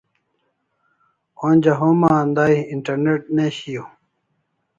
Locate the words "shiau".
3.57-3.87